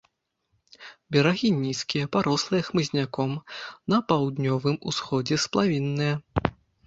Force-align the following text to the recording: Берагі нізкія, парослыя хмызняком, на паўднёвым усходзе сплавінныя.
Берагі 1.15 1.49
нізкія, 1.65 2.05
парослыя 2.15 2.63
хмызняком, 2.69 3.31
на 3.95 3.99
паўднёвым 4.13 4.75
усходзе 4.93 5.35
сплавінныя. 5.47 6.13